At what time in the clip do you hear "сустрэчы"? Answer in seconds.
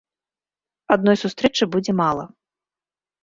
1.23-1.63